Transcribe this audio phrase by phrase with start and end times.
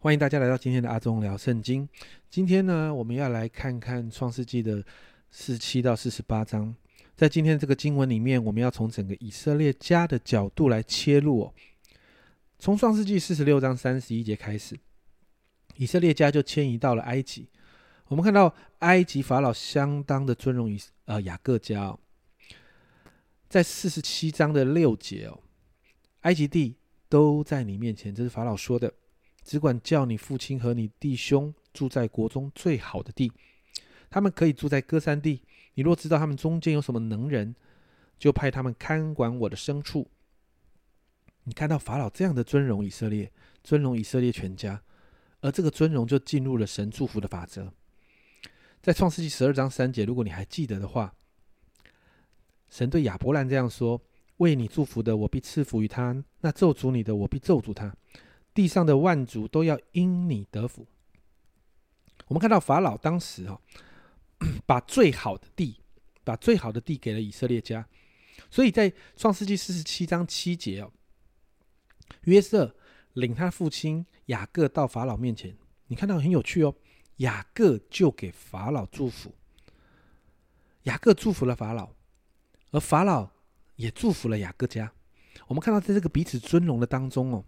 [0.00, 1.88] 欢迎大家来到今天的阿忠聊圣经。
[2.30, 4.80] 今天呢，我们要来看看创世纪的
[5.28, 6.72] 四七到四十八章。
[7.16, 11.54] 在今天这个经文里面，我们要从整个以色列家的角度来切入哦。
[12.60, 14.78] 从创世纪四十六章三十一节开始，
[15.74, 17.48] 以色列家就迁移到了埃及。
[18.06, 21.98] 我们看到埃及法老相当的尊荣以呃雅各家哦，
[23.48, 25.40] 在四十七章的六节哦，
[26.20, 26.76] 埃及地
[27.08, 28.94] 都在你面前，这是法老说的。
[29.48, 33.32] 只管叫你父亲和你弟兄住在国中最好的地，
[34.10, 35.40] 他们可以住在歌山地。
[35.72, 37.54] 你若知道他们中间有什么能人，
[38.18, 40.06] 就派他们看管我的牲畜。
[41.44, 43.32] 你看到法老这样的尊荣以色列，
[43.64, 44.82] 尊荣以色列全家，
[45.40, 47.72] 而这个尊荣就进入了神祝福的法则。
[48.82, 51.14] 在创世纪十二章三节，如果你还记得的话，
[52.68, 53.98] 神对亚伯兰这样说
[54.36, 57.96] ：“为你祝福的，我必赐福于他；那咒诅你的，我必咒诅他。”
[58.58, 60.84] 地上的万族都要因你得福。
[62.26, 63.60] 我们看到法老当时啊，
[64.66, 65.76] 把最好的地，
[66.24, 67.86] 把最好的地给了以色列家。
[68.50, 70.90] 所以在创世纪四十七章七节哦，
[72.22, 72.74] 约瑟
[73.12, 76.74] 领他父亲雅各到法老面前，你看到很有趣哦。
[77.18, 79.32] 雅各就给法老祝福，
[80.82, 81.90] 雅各祝福了法老，
[82.72, 83.30] 而法老
[83.76, 84.92] 也祝福了雅各家。
[85.46, 87.44] 我们看到在这个彼此尊荣的当中哦。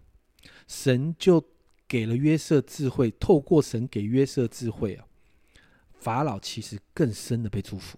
[0.71, 1.45] 神就
[1.85, 5.05] 给了约瑟智慧，透过神给约瑟智慧啊，
[5.99, 7.97] 法老其实更深的被祝福。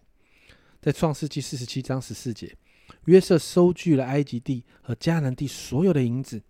[0.82, 2.58] 在创世纪四十七章十四节，
[3.06, 6.42] 约瑟收据了埃及地和迦南地所有的银子，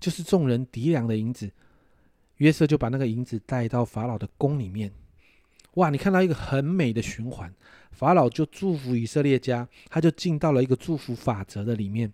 [0.00, 1.50] 就是众人敌粮的银子。
[2.38, 4.90] 约瑟就把那个银子带到法老的宫里面。
[5.74, 7.54] 哇，你看到一个很美的循环，
[7.92, 12.10] 法老就祝福以色列家，他就进到了一个祝福法则的里面。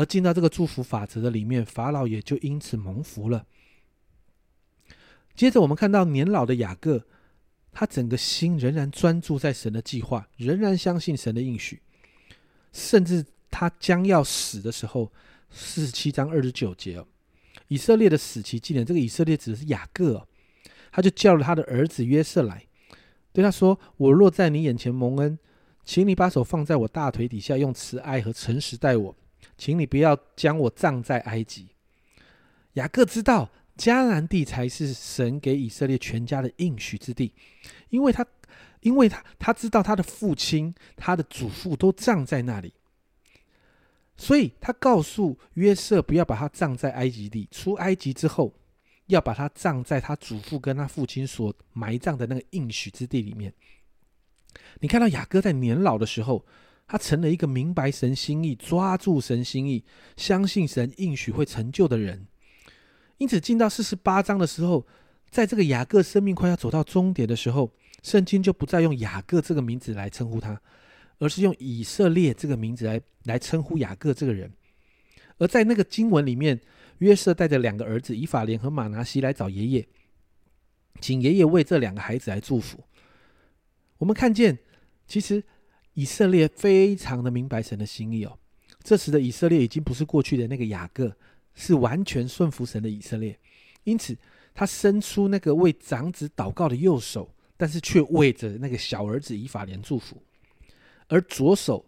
[0.00, 3.44] 而进到这个祝福法则的里面，法老也就因此蒙福了。
[5.36, 7.04] 接着，我们看到年老的雅各，
[7.70, 11.82] 他整个心仍然专注在神的计划，仍然相信神的应许，
[12.72, 15.12] 甚至他将要死的时候，
[15.50, 17.06] 四十七章二十九节哦，
[17.68, 20.26] 以色列的死期纪念，这个以色列指的是雅各，
[20.90, 22.64] 他就叫了他的儿子约瑟来，
[23.34, 25.38] 对他说：“我若在你眼前蒙恩，
[25.84, 29.14] 请你把手放在我大腿底下，用慈爱和诚实待我。”
[29.60, 31.68] 请你不要将我葬在埃及。
[32.72, 37.34] 雅各知道迦南地才是神给以色列全家的应许之地，
[37.90, 38.26] 因为他，
[38.80, 42.72] 因为他他知道他的父亲、他的祖父都葬在那里，
[44.16, 47.46] 所以他告诉约瑟不要把他葬在埃及地。
[47.50, 48.54] 出埃及之后，
[49.08, 53.52] 要把他葬在他祖父跟他父亲所埋葬的那个应许之地里面。
[54.78, 56.46] 你看到雅各在年老的时候。
[56.90, 59.84] 他成了一个明白神心意、抓住神心意、
[60.16, 62.26] 相信神应许会成就的人。
[63.18, 64.84] 因此，进到四十八章的时候，
[65.30, 67.70] 在这个雅各生命快要走到终点的时候，
[68.02, 70.60] 圣经就不再用雅各这个名字来称呼他，
[71.20, 74.52] 而是用以色列这个名字来来称呼雅各这个人。
[75.38, 76.60] 而在那个经文里面，
[76.98, 79.86] 约瑟带着两个儿子以法莲和马拿西来找爷爷，
[81.00, 82.82] 请爷爷为这两个孩子来祝福。
[83.98, 84.58] 我们看见，
[85.06, 85.44] 其实。
[85.94, 88.38] 以色列非常的明白神的心意哦。
[88.82, 91.14] 这时的以色列已经不是过去的那个雅各，
[91.54, 93.38] 是完全顺服神的以色列。
[93.84, 94.16] 因此，
[94.54, 100.22] 他伸出那个为长子祷告的右手，但是却为着那个小儿子以法莲祝福，
[101.08, 101.84] 而左手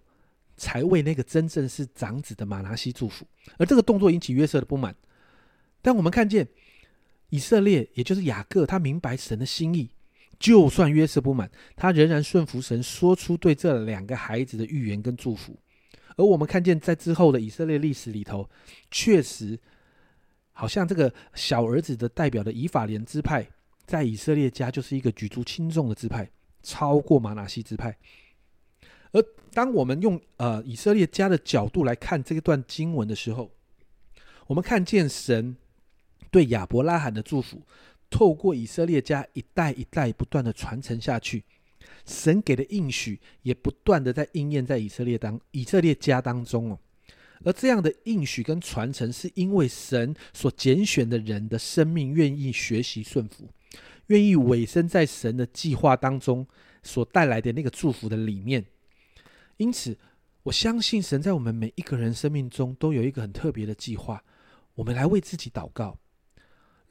[0.57, 3.27] 才为那个真正是长子的马拿西祝福。
[3.57, 4.95] 而这个动作引起约瑟的不满。
[5.81, 6.47] 但我们看见
[7.31, 9.89] 以色列，也就是雅各，他明白神的心意。
[10.43, 15.57] 就算约瑟不满，他仍然顺服神，说出对这两个孩子的预言跟祝福。
[16.17, 18.51] 而我们看见，在之后的以色列历史里头，
[18.91, 19.57] 确实
[20.53, 23.47] 好像这个小儿子的代表的以法莲支派，
[23.87, 26.29] 在以色列家就是一个举足轻重的支派，
[26.61, 27.97] 超过马拿西支派。
[29.13, 29.23] 而
[29.53, 33.49] 当我们用呃以色列家的角度来看这一段经文的时候，
[34.49, 35.57] 我们看见神
[36.33, 37.63] 对亚伯拉罕的祝福。
[38.13, 41.43] 透过以色列家一代一代不断的传承下去，
[42.05, 46.79] 神给的应许也不断的在应验在以色列当以色列家当中哦。
[47.43, 53.49] 而这样的应许跟传承，是因为神所拣选的人的生命愿意学习顺服，
[54.09, 56.47] 愿意委身在神的计划当中
[56.83, 58.65] 所带来的那个祝福的里面。
[59.57, 59.97] 因此，
[60.45, 64.23] 我相信神在我们每一个人生命中都有一个很特别的计划。
[64.75, 65.99] 我们来为自己祷告。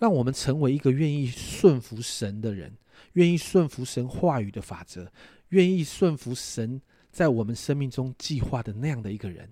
[0.01, 2.75] 让我们成为一个愿意顺服神的人，
[3.13, 5.11] 愿意顺服神话语的法则，
[5.49, 6.81] 愿意顺服神
[7.11, 9.47] 在我们生命中计划的那样的一个人，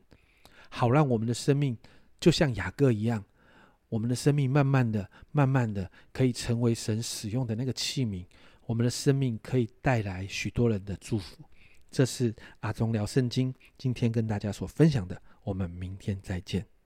[0.71, 1.77] 好让我们的生命
[2.19, 3.23] 就像雅各一样，
[3.89, 8.25] 我们的生命慢慢的、慢慢的可以成为神使用的那个器皿，
[8.65, 11.37] 我们的生命可以带来许多人的祝福。
[11.91, 16.78] 这是阿忠聊圣经今天跟大家所分享的，我们明天再见。